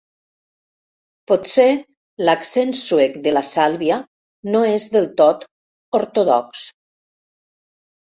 Potser 1.31 1.65
l'accent 2.29 2.73
suec 2.81 3.21
de 3.29 3.35
la 3.37 3.45
Sàlvia 3.51 4.01
no 4.57 4.65
és 4.73 4.91
del 4.99 5.09
tot 5.23 5.49
ortodox. 6.03 6.69